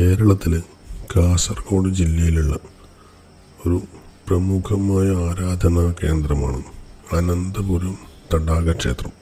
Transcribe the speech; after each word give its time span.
കേരളത്തിൽ 0.00 0.62
കാസർഗോഡ് 1.16 1.94
ജില്ലയിലുള്ള 1.94 2.58
ഒരു 3.66 3.82
പ്രമുഖമായ 4.28 5.06
ആരാധനാ 5.08 5.94
കേന്ദ്രമാണ് 6.04 6.62
അനന്തപുരം 7.12 7.98
തടാക 8.34 8.72
ക്ഷേത്രം. 8.72 9.12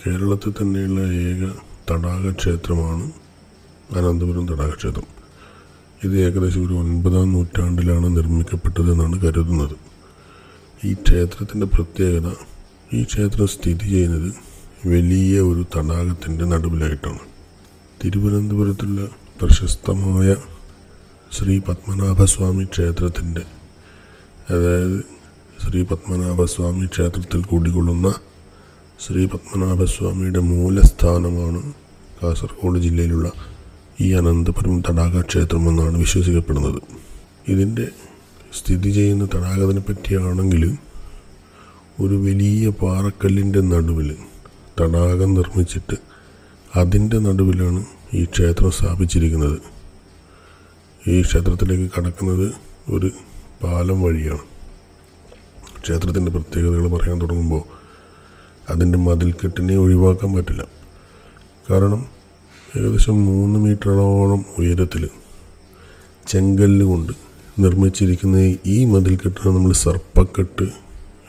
കേരളത്തിൽ 0.00 0.50
തന്നെയുള്ള 0.50 1.00
ഏക 1.00 1.50
തടാക 1.90 2.30
ക്ഷേത്രമാണ് 2.30 3.12
അനന്തപുരം 3.96 4.48
തടാക 4.48 4.70
ക്ഷേത്രം. 4.70 5.04
ഇത് 6.04 6.18
ഏകദേശം 6.18 6.66
ഒരു 6.66 6.74
ഒൻപതാം 6.74 7.32
നൂറ്റാണ്ടിലാണ് 7.32 8.16
നിർമ്മിക്കപ്പെട്ടതെന്നാണ് 8.16 9.22
കരുതുന്നത്. 9.22 9.76
ഈ 10.84 10.94
ക്ഷേത്രത്തിന്റെ 10.94 11.66
പ്രത്യേകത 11.66 12.32
ഈ 12.92 13.04
ക്ഷേത്രം 13.04 13.46
സ്ഥിതി 13.46 13.88
ചെയ്യുന്നത് 13.88 14.34
വലിയ 14.88 15.40
ഒരു 15.40 15.66
തടാകത്തിന്റെ 15.76 16.44
നടുവിലായിട്ടാണ്. 16.44 17.18
തിരുവനന്തപുരത്തുള്ള 18.04 19.08
പ്രശസ്തമായ 19.40 20.36
ശ്രീ 21.32 21.58
പത്മനാഭസ്വാമി 21.58 22.64
ക്ഷേത്രത്തിന്റെ 22.64 23.42
അതായത് 24.50 24.98
ശ്രീ 25.62 25.82
പത്മനാഭസ്വാമി 25.82 26.86
ക്ഷേത്രത്തിൽ 26.86 27.40
കൂടിക്കൊള്ളുന്ന 27.42 28.08
ശ്രീ 28.98 29.26
പത്മനാഭസ്വാമിയുടെ 29.26 30.38
മൂലസ്ഥാനമാണ് 30.38 31.60
കാസർഗോഡ് 32.22 32.78
ജില്ലയിലുള്ള 32.78 33.32
ഈ 34.00 34.12
അനന്തപുരം 34.12 34.82
തടാക 34.88 35.20
ക്ഷേത്രമെന്നാണ് 35.20 35.98
വിശ്വസിക്കപ്പെടുന്നത്. 35.98 36.80
ഇതിന്റെ 37.48 37.86
സ്ഥിതി 38.52 38.90
ചെയ്യുന്ന 38.90 39.24
തടാകത്തിനെ 39.24 39.80
പറ്റിയാണെങ്കിൽ 39.80 40.64
ഒരു 42.00 42.14
വലിയ 42.14 42.68
പാറക്കല്ലിന്റെ 42.70 43.60
നടുവിൽ 43.60 44.10
തടാകം 44.80 45.34
നിർമ്മിച്ചിട്ട് 45.34 45.96
അതിന്റെ 46.76 47.18
നടുവിലാണ് 47.18 47.82
ഈ 48.14 48.24
ക്ഷേത്രം 48.24 48.70
സ്ഥാപിച്ചിരിക്കുന്നത്. 48.70 49.58
ഈ 51.08 51.22
ക്ഷേത്രത്തിലേക്ക് 51.22 51.90
കടക്കുന്നത് 51.98 52.52
ഒരു 52.88 53.10
പാലം 53.62 54.02
വഴിയാണ്. 54.02 54.44
ക്ഷേത്രത്തിന്റെ 55.82 56.30
പ്രത്യേകതകൾ 56.30 56.88
പറയാൻ 56.88 57.20
തുടങ്ങുമ്പോൾ 57.20 57.62
അതിന്റെ 58.70 58.98
മതിൽക്കെട്ടിനെ 58.98 59.76
ഒഴിവാക്കാൻ 59.76 60.32
പറ്റില്ല. 60.32 60.66
കാരണം 61.70 62.06
ഏകദേശം 62.76 63.24
മൂന്ന് 63.24 63.58
മീറ്ററോളം 63.58 64.44
ഉയരത്തിൽ 64.58 65.08
ചെങ്കല്ല് 66.28 66.86
കൊണ്ട് 66.86 67.12
നിർമ്മിച്ചിരിക്കുന്ന 67.58 68.36
ഈ 68.66 68.84
മതിൽക്കെട്ടാണ് 68.84 69.56
നമ്മൾ 69.56 69.72
സർപ്പക്കെട്ട് 69.72 70.66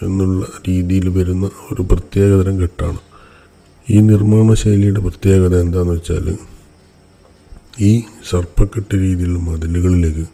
എന്നുള്ള 0.02 0.46
രീതിയിൽ 0.68 1.10
വരുന്ന 1.10 1.46
ഒരു 1.46 1.82
പ്രത്യേകതരം 1.82 2.62
കെട്ടാണ്. 2.62 3.00
ഈ 3.90 4.00
നിർമ്മാണ 4.00 4.54
ശൈലിയുടെ 4.54 5.00
പ്രത്യേകത 5.00 5.62
എന്താണെന്ന് 5.62 5.94
വെച്ചാൽ 5.94 6.38
ഈ 7.80 8.04
സർപ്പക്കെട്ട് 8.30 8.96
രീതിയിലുള്ള 8.96 9.40
മതിലുകളിലേക്ക് 9.40 10.26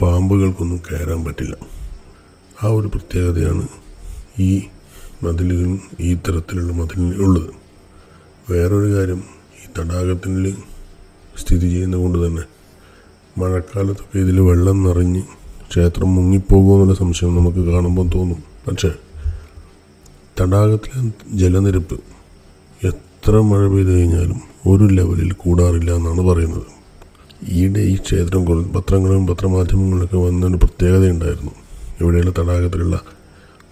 പാമ്പുകൾക്കൊന്നും 0.00 0.78
കയറാൻ 0.78 1.24
പറ്റില്ല. 1.24 1.56
ആ 2.62 2.68
ഒരു 2.68 2.86
പ്രത്യേകതയാണ് 2.86 3.68
ഈ 4.38 4.62
മതിലുകൾ 5.24 5.78
ഈ 6.00 6.14
തരത്തിലുള്ള 6.14 6.72
മതിലിന് 6.72 7.14
ഉള്ളത്. 7.14 7.50
വേറൊരു 8.50 8.94
കാര്യം 8.94 9.22
ഈ 9.60 9.80
തടാകത്തിൽ 9.80 10.56
സ്ഥിതി 11.36 11.68
ചെയ്യുന്നത് 11.70 12.00
കൊണ്ട് 12.00 12.26
തന്നെ 12.26 12.42
മഴക്കാലത്തൊക്കെ 13.38 14.18
ഇതിൽ 14.18 14.40
വെള്ളം 14.40 14.82
നിറഞ്ഞ് 14.82 15.22
ക്ഷേത്രം 15.70 16.14
മുങ്ങിപ്പോകുമെന്നുള്ള 16.14 16.94
സംശയം 16.94 17.36
നമുക്ക് 17.36 17.58
കാണുമ്പോൾ 17.58 18.08
തോന്നും. 18.14 18.42
പക്ഷേ 18.68 18.90
തടാകത്തിലെ 20.40 21.12
ജലനിരപ്പ് 21.36 21.98
എത്ര 23.22 23.40
മഴ 23.40 23.68
പെയ്തു 23.68 23.90
കഴിഞ്ഞാലും 23.90 24.40
ഒരു 24.66 24.84
ലെവലിൽ 24.84 25.32
കൂടാറില്ല 25.32 25.94
എന്നാണ് 25.94 26.20
പറയുന്നത്. 26.20 26.62
ഈയിടെ 27.48 27.80
ഈ 27.80 27.96
ക്ഷേത്രം 27.96 28.72
പത്രങ്ങളും 28.72 29.26
പത്രമാധ്യമങ്ങളിലൊക്കെ 29.26 30.16
വന്നൊരു 30.16 30.56
പ്രത്യേകതയുണ്ടായിരുന്നു. 30.56 31.50
ഇവിടെയുള്ള 32.00 32.30
തടാകത്തിലുള്ള 32.30 33.00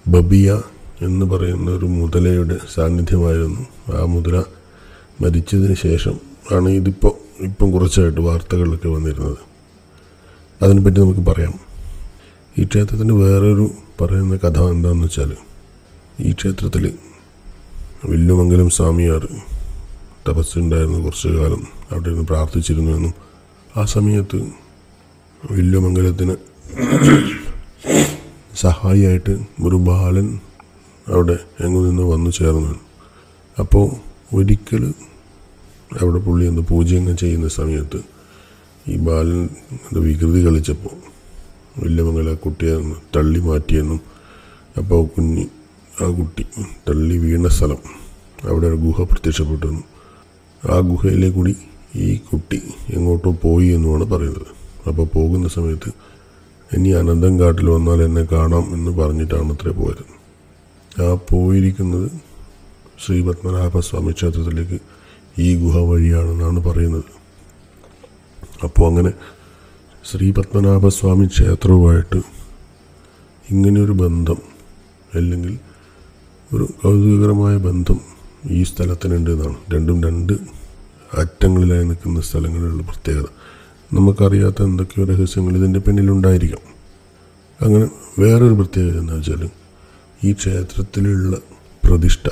ബബിയ 0.09 0.61
എന്ന് 1.01 1.27
പറയുന്ന 1.27 1.71
ഒരു 1.71 1.87
മുതലയുടെ 1.87 2.59
സാന്നിധ്യമായിരുന്നു. 2.75 3.67
ആ 3.97 4.05
മുതല 4.05 4.43
മരിച്ചതിന് 5.21 5.75
ശേഷം 5.75 6.21
ആണ് 6.53 6.69
ഇതിപ്പോൾ 6.69 7.43
ഇപ്പം 7.43 7.71
കുറച്ചായിട്ട് 7.71 8.21
വാർത്തകളിലൊക്കെ 8.21 8.89
വന്നിരുന്നത്. 8.89 9.39
അതിനെപ്പറ്റി 10.63 11.01
നമുക്ക് 11.01 11.21
പറയാം. 11.21 11.55
ഈ 12.59 12.65
ക്ഷേത്രത്തിന് 12.65 13.13
വേറൊരു 13.13 13.71
പറയുന്ന 14.01 14.37
കഥ 14.37 14.61
എന്താണെന്ന് 14.61 15.05
വെച്ചാൽ 15.05 15.37
ഈ 16.21 16.33
ക്ഷേത്രത്തിൽ 16.33 16.93
വില്ലുമംഗലം 18.03 18.69
സ്വാമിയാർ 18.71 19.23
തപസ്സുണ്ടായിരുന്നു 20.29 20.99
കുറച്ചു 21.01 21.29
കാലം 21.29 21.63
അവിടെ 21.91 22.07
ഇരുന്ന് 22.07 22.25
പ്രാർത്ഥിച്ചിരുന്നു 22.25 22.91
എന്നും 22.91 23.15
ആ 23.75 23.85
സമയത്ത് 23.85 24.39
വില്ലുമംഗലത്തിന് 25.43 26.35
സഹായിയായിട്ട് 28.55 29.35
ഒരു 29.65 29.77
ബാലൻ 29.77 30.29
അവിടെ 31.07 31.37
എങ്ങു 31.61 31.81
നിന്ന് 31.81 32.03
വന്നു 32.03 32.31
ചേർന്നു 32.31 32.73
അപ്പോൾ 33.57 33.87
ഒരിക്കൽ 34.35 34.85
അവിടെ 35.99 36.19
പുള്ളി 36.19 36.45
എന്ത് 36.47 36.63
പൂജയങ്ങൾ 36.63 37.15
ചെയ്യുന്ന 37.15 37.49
സമയത്ത് 37.51 38.01
ഈ 38.87 38.97
ബാലൻ 38.99 39.43
എന്ത് 39.81 40.01
വികൃതി 40.01 40.41
കളിച്ചപ്പോൾ 40.47 40.97
വില്ലുമംഗല 41.79 42.33
കുട്ടിയെ 42.35 42.75
ഒന്ന് 42.75 42.97
തള്ളി 43.17 43.41
മാറ്റിയെന്നും 43.41 44.01
അപ്പോൾ 44.77 45.03
കുഞ്ഞ് 45.07 45.45
ആ 46.03 46.09
കുട്ടി 46.11 46.45
തള്ളി 46.89 47.19
വീണ 47.19 47.47
സ്ഥലം. 47.49 47.81
അവിടെ 48.49 48.67
ഒരു 48.67 48.77
ഗുഹ 48.77 49.03
പ്രത്യക്ഷപ്പെട്ടിരുന്നു. 49.03 49.85
ആ 50.63 50.79
ഗുഹയിലെ 50.81 51.31
കൂടി 51.31 51.57
ഈ 51.97 52.17
കുട്ടി 52.17 52.63
എങ്ങോട്ടോ 52.91 53.31
പോയി 53.43 53.67
എന്നുമാണ് 53.67 54.05
പറയുന്നത്. 54.05 54.47
അപ്പോൾ 54.89 55.07
പോകുന്ന 55.07 55.49
സമയത്ത് 55.49 55.91
ഇനി 56.77 56.89
അനന്തം 56.89 57.41
കാട്ടിൽ 57.41 57.71
വന്നാൽ 57.71 58.03
എന്നെ 58.03 58.25
കാണാം 58.25 58.65
എന്ന് 58.75 58.91
പറഞ്ഞിട്ടാണ് 58.91 59.53
അത്രേ 59.53 59.73
പോയത്. 59.73 60.05
ആ 61.03 61.15
പോയിരിക്കുന്നത് 61.31 62.09
ശ്രീ 63.07 63.23
പത്മനാഭസ്വാമി 63.23 64.13
ക്ഷേത്രത്തിലേക്ക് 64.13 64.79
ഈ 65.39 65.57
ഗുഹ 65.57 65.79
വഴിയാണെന്നാണ് 65.79 66.63
പറയുന്നത്. 66.65 67.05
അപ്പോൾ 68.65 68.89
അങ്ങനെ 68.89 69.13
ശ്രീ 70.11 70.31
പത്മനാഭസ്വാമി 70.31 71.27
ക്ഷേത്രവുമായിട്ട് 71.27 72.21
ഇങ്ങനെയൊരു 73.51 73.93
ബന്ധം 73.93 74.39
അല്ലെങ്കിൽ 75.15 75.59
ഒരു 76.55 76.69
കൗതുകകരമായ 76.83 77.57
ബന്ധം 77.57 78.01
ഈ 78.51 78.63
സ്ഥലത്തിനുണ്ട് 78.63 79.31
എന്നാണ്. 79.31 79.57
രണ്ടും 79.75 80.03
രണ്ട് 80.03 80.33
അറ്റങ്ങളിലായി 81.19 81.85
നിൽക്കുന്ന 81.85 82.21
സ്ഥലങ്ങളിലുള്ള 82.21 82.83
പ്രത്യേകത. 82.83 83.27
നമുക്കറിയാത്ത 83.93 84.63
എന്തൊക്കെയോ 84.63 85.07
രഹസ്യങ്ങൾ 85.07 85.57
ഇതിന്റെ 85.57 85.81
പിന്നിലുണ്ടായിരിക്കാം. 85.81 86.63
അങ്ങനെ 87.61 87.91
വേറൊരു 88.19 88.55
പ്രത്യേകത 88.55 88.99
എന്ന് 88.99 89.13
വെച്ചാൽ 89.13 89.51
ഈ 90.25 90.33
ക്ഷേത്രത്തിലുള്ള 90.33 91.37
പ്രതിഷ്ഠ 91.85 92.29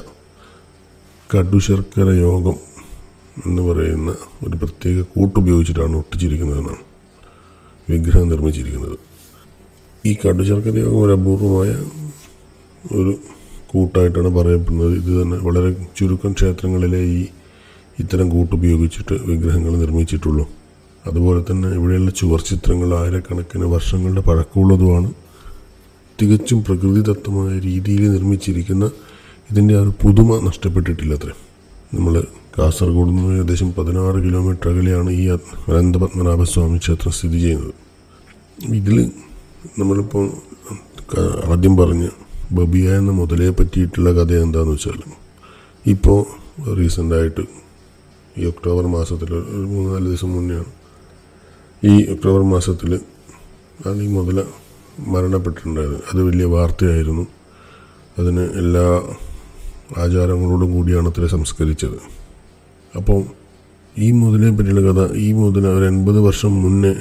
കടുശർക്കര 1.30 2.08
യോഗം 2.10 2.56
എന്ന് 3.46 3.62
പറയുന്ന 3.62 4.10
ഒരു 4.48 4.56
പ്രത്യേക 4.56 5.02
കൂട്ടുപയോഗിച്ചിട്ടാണ് 5.02 5.96
ഒട്ടിച്ചിരിക്കുന്നതെന്നാണ് 5.96 6.82
വിഗ്രഹം 7.90 8.28
നിർമ്മിച്ചിരിക്കുന്നത്. 8.28 8.98
ഈ 10.06 10.16
കടുശർക്കര 10.26 10.78
യോഗം 10.78 11.02
ഒരു 11.02 11.12
അപൂർവമായ 11.12 11.70
ഒരു 12.98 13.18
കൂട്ടായിട്ടാണ് 13.70 14.30
പറയപ്പെടുന്നത്. 14.38 14.92
ഇത് 15.00 15.10
തന്നെ 15.22 15.36
വളരെ 15.46 15.70
ചുരുക്കം 15.98 16.32
ക്ഷേത്രങ്ങളിലെ 16.32 17.00
ഈ 17.16 17.20
ഇത്തരം 18.02 18.26
കൂട്ടുപയോഗിച്ചിട്ട് 18.34 19.14
വിഗ്രഹങ്ങൾ 19.28 19.72
നിർമ്മിച്ചിട്ടുള്ളൂ. 19.82 20.44
അതുപോലെ 21.08 21.40
തന്നെ 21.50 21.68
ഇവിടെയുള്ള 21.78 22.10
ചുവർ 22.20 22.40
ചിത്രങ്ങൾ 22.50 22.90
ആയിരക്കണക്കിന് 23.00 23.66
വർഷങ്ങളുടെ 23.74 24.22
പഴക്കമുള്ളതുമാണ്. 24.28 25.10
തികച്ചും 26.20 26.58
പ്രകൃതിദത്തമായ 26.64 27.52
രീതിയിൽ 27.68 28.02
നിർമ്മിച്ചിരിക്കുന്ന 28.12 28.84
ഇതിന്റെ 29.50 29.74
ആ 29.78 29.82
ഒരു 29.84 29.92
പുതുമ 30.02 30.38
നഷ്ടപ്പെട്ടിട്ടില്ല 30.46 31.14
അത്രേ 31.18 31.34
നമ്മൾ 31.96 32.14
കാസർഗോഡ് 32.58 33.10
നിന്ന് 33.10 33.32
ഏകദേശം 33.34 33.68
പതിനാറ് 33.78 34.18
കിലോമീറ്റർ 34.26 34.68
അകലെയാണ് 34.70 35.10
ഈ 35.10 35.24
അനന്തപത്മനാഭസ്വാമി 35.70 36.78
ക്ഷേത്രം 36.84 37.12
സ്ഥിതി 37.12 37.38
ചെയ്യുന്നത്. 37.38 37.74
ഇതിൽ 38.78 38.96
നമ്മളിപ്പോൾ 39.80 40.24
ആദ്യം 41.54 41.76
പറഞ്ഞ 41.76 42.04
ബബിയ 42.52 42.96
എന്ന 42.96 43.10
മുതലയെ 43.10 43.50
പറ്റിയിട്ടുള്ള 43.50 44.12
കഥ 44.12 44.32
എന്താണെന്ന് 44.32 44.72
വെച്ചാൽ 44.72 45.02
ഇപ്പോൾ 45.86 46.26
റീസെന്റായിട്ട് 46.78 47.40
ഈ 48.38 48.44
ഒക്ടോബർ 48.44 48.86
മാസത്തിൽ 48.86 49.34
ഒരു 49.34 49.66
മൂന്ന് 49.66 49.94
നാല് 49.94 50.04
ദിവസം 50.04 50.32
മുന്നെയാണ്. 50.34 50.66
ഈ 51.84 52.04
ഒക്ടോബർ 52.04 52.42
മാസത്തിൽ 52.42 53.00
ആണ് 53.86 54.02
ഈ 54.02 54.08
മുതല 54.08 54.42
മരണപ്പെട്ടിട്ടുണ്ടായിരുന്നു 54.98 56.02
അത് 56.14 56.22
വലിയ 56.22 56.44
വാർത്തയായിരുന്നു. 56.44 57.26
അതിന് 58.18 58.40
എല്ലാ 58.40 59.02
ആചാരങ്ങളോടും 59.96 60.72
കൂടിയാണ് 60.72 61.08
അത്ര 61.08 61.26
സംസ്കരിച്ചത്. 61.26 61.98
അപ്പോൾ 62.96 63.24
ഈ 63.98 64.10
മുതലയെ 64.10 64.50
പറ്റിയുള്ള 64.50 64.92
കഥ 64.92 65.14
ഈ 65.14 65.32
മുതല 65.32 65.66
ഒരു 65.66 65.84
എൺപത് 65.84 66.18
വർഷം 66.18 66.62
മുന്നേ 66.62 66.94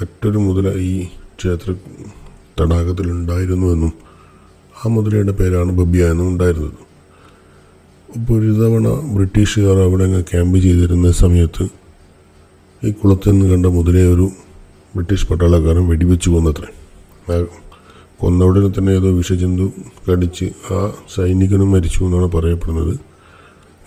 മറ്റൊരു 0.00 0.38
മുതല 0.38 0.72
ഈ 0.72 1.04
ക്ഷേത്ര 1.38 1.74
തടാകത്തിലുണ്ടായിരുന്നുവെന്നും 2.60 4.07
ആ 4.80 4.88
മുതലയുടെ 4.94 5.34
പേരാണ് 5.38 5.70
ബബിയ 5.78 6.10
എന്നും 6.12 6.26
ഉണ്ടായിരുന്നത്. 6.32 6.76
അപ്പോൾ 8.16 8.34
ഒരു 8.38 8.50
തവണ 8.58 8.88
ബ്രിട്ടീഷുകാർ 9.14 9.78
അവിടെ 9.86 10.04
അങ്ങ് 10.08 10.20
ക്യാമ്പ് 10.30 10.58
ചെയ്തിരുന്ന 10.64 11.08
സമയത്ത് 11.22 11.64
ഈ 12.82 12.90
കുളത്തിൽ 13.00 13.32
നിന്ന് 13.32 13.46
കണ്ട 13.52 13.66
മുതലേ 13.76 14.04
ഒരു 14.14 14.26
ബ്രിട്ടീഷ് 14.94 15.26
പട്ടാളക്കാരൻ 15.30 15.84
വെടിവെച്ച് 15.90 16.28
കൊന്നത്രേ. 16.34 16.68
കൊന്ന 18.20 18.46
ഉടനെ 18.48 18.70
തന്നെ 18.76 18.92
ഏതോ 18.98 19.10
വിഷജന്തു 19.18 19.66
കടിച്ച് 20.06 20.46
ആ 20.74 20.78
സൈനികനും 21.14 21.68
മരിച്ചു 21.74 22.00
എന്നാണ് 22.06 22.28
പറയപ്പെടുന്നത്. 22.36 22.94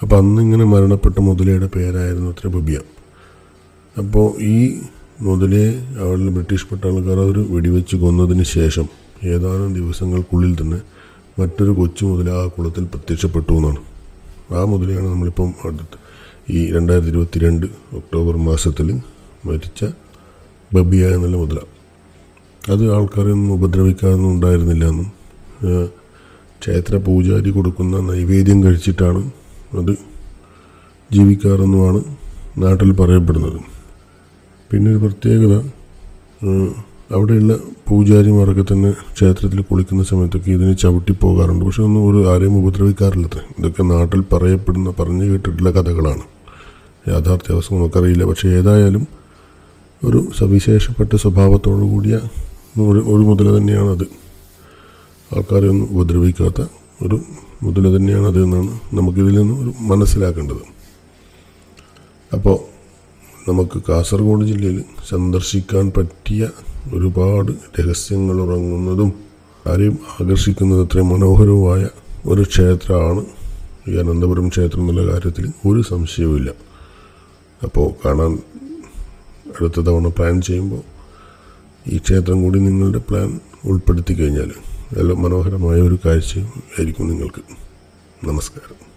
അപ്പോൾ 0.01 0.15
അന്നിങ്ങനെ 0.21 0.65
മരണപ്പെട്ട 0.73 1.17
മുതലയുടെ 1.27 1.67
പേരായിരുന്നു 1.75 2.29
അത്ര 2.33 2.47
ബബിയ. 2.55 2.77
അപ്പോൾ 3.95 4.27
ഈ 4.53 4.57
മുതലയെ 5.27 5.69
അവളിൽ 6.03 6.29
ബ്രിട്ടീഷ് 6.37 6.67
പട്ടാളക്കാർ 6.71 7.17
അവർ 7.25 7.37
വെടിവെച്ച് 7.55 7.95
കൊന്നതിന് 8.03 8.45
ശേഷം 8.57 8.87
ഏതാനും 9.33 9.71
ദിവസങ്ങൾക്കുള്ളിൽ 9.73 10.53
തന്നെ 10.61 10.79
മറ്റൊരു 11.39 11.71
കൊച്ചു 11.71 12.03
മുതല 12.05 12.29
ആ 12.41 12.45
കുളത്തിൽ 12.47 12.83
പ്രത്യക്ഷപ്പെട്ടു 12.93 13.53
എന്നാണ്. 13.53 13.81
ആ 14.57 14.61
മുതലയാണ് 14.71 15.07
നമ്മളിപ്പം 15.13 15.49
അടുത്ത് 15.67 15.97
ഈ 16.55 16.61
രണ്ടായിരത്തി 16.71 17.11
ഇരുപത്തി 17.13 17.39
രണ്ട് 17.39 17.65
ഒക്ടോബർ 17.99 18.35
മാസത്തിൽ 18.47 18.87
മരിച്ച 19.47 19.81
ബബിയ 20.73 21.07
എന്നുള്ള 21.15 21.37
മുതല. 21.37 21.59
അത് 22.61 22.83
ആൾക്കാരെയൊന്നും 22.95 23.53
ഉപദ്രവിക്കാനൊന്നും 23.57 24.31
ഉണ്ടായിരുന്നില്ല 24.35 24.85
എന്നും 24.91 25.09
ക്ഷേത്ര 26.63 26.95
പൂജാരി 27.05 27.49
കൊടുക്കുന്ന 27.49 28.01
നൈവേദ്യം 28.09 28.59
കഴിച്ചിട്ടാണ് 28.63 29.21
അത് 29.79 29.93
ജീവിക്കാറെന്നുമാണ് 31.11 32.01
നാട്ടിൽ 32.63 32.91
പറയപ്പെടുന്നത്. 32.91 33.59
പിന്നെ 34.71 34.91
പ്രത്യേകത 34.97 35.55
അവിടെയുള്ള 37.13 37.57
പൂജാരിമാരൊക്കെ 37.89 38.73
തന്നെ 38.73 38.91
ക്ഷേത്രത്തിൽ 38.91 39.61
കുളിക്കുന്ന 39.61 40.03
സമയത്തൊക്കെ 40.03 40.51
ഇതിനെ 40.51 40.73
ചവിട്ടി 40.73 41.11
പോകാറുണ്ട്. 41.11 41.65
പക്ഷെ 41.65 41.83
ഒന്നും 41.83 42.09
ഒരു 42.09 42.29
ആരെയും 42.29 42.57
ഉപദ്രവിക്കാറില്ലത്രേ. 42.57 43.41
ഇതൊക്കെ 43.59 43.83
നാട്ടിൽ 43.83 44.21
പറയപ്പെടുന്ന 44.21 44.93
പറഞ്ഞു 44.99 45.23
കേട്ടിട്ടുള്ള 45.23 45.71
കഥകളാണ്. 45.71 46.21
യാഥാർത്ഥ്യാവസ്ഥ 47.07 47.73
നമുക്കറിയില്ല. 47.73 48.23
പക്ഷെ 48.23 48.47
ഏതായാലും 48.47 49.07
ഒരു 50.05 50.27
സവിശേഷപ്പെട്ട 50.37 51.15
സ്വഭാവത്തോടു 51.15 51.85
കൂടിയ 51.85 52.19
ഒരു 52.81 52.99
ഒരു 52.99 53.23
മുതല 53.23 53.57
തന്നെയാണത്. 53.57 54.03
ആൾക്കാരെ 55.35 55.67
ഒന്നും 55.67 55.87
ഉപദ്രവിക്കാത്ത 55.91 56.61
ഒരു 57.01 57.21
മുതല 57.63 57.97
തന്നെയാണത് 57.97 58.43
എന്നാണ് 58.43 58.79
നമുക്കിതിൽ 58.93 59.37
നിന്ന് 59.39 59.61
ഒരു 59.61 59.73
മനസ്സിലാക്കേണ്ടത്. 59.79 60.63
അപ്പോൾ 62.33 62.57
നമുക്ക് 63.49 63.81
കാസർഗോഡ് 63.89 64.45
ജില്ലയിൽ 64.45 64.83
സന്ദർശിക്കാൻ 65.09 65.91
പറ്റിയ 65.97 66.49
ഒരുപാട് 66.89 67.51
രഹസ്യങ്ങൾ 67.81 68.41
ഉറങ്ങുന്നതും 68.41 69.13
ആരെയും 69.67 69.99
ആകർഷിക്കുന്നതും 70.21 70.85
അത്രയും 70.85 71.09
മനോഹരവുമായ 71.09 71.87
ഒരു 72.25 72.41
ക്ഷേത്രമാണ് 72.41 73.25
ഈ 73.87 73.97
അനന്തപുരം 73.97 74.47
ക്ഷേത്രം 74.49 74.89
എന്നുള്ള 74.89 75.11
കാര്യത്തിൽ 75.11 75.51
ഒരു 75.67 75.81
സംശയവുമില്ല. 75.81 76.49
അപ്പോൾ 77.63 78.07
കാണാൻ 78.07 78.39
അടുത്ത 79.47 79.79
തവണ 79.79 80.07
പ്ലാൻ 80.07 80.41
ചെയ്യുമ്പോൾ 80.41 80.81
ഈ 81.89 81.97
ക്ഷേത്രം 81.97 82.41
കൂടി 82.41 82.59
നിങ്ങളുടെ 82.59 82.97
പ്ലാൻ 82.97 83.39
ഉൾപ്പെടുത്തി 83.65 84.13
കഴിഞ്ഞാൽ 84.13 84.51
നല്ല 84.97 85.13
മനോഹരമായ 85.13 85.81
ഒരു 85.81 85.97
കാഴ്ച 86.05 86.37
ആയിരിക്കും 86.39 87.07
നിങ്ങൾക്ക്. 87.07 87.41
നമസ്കാരം. 88.25 88.90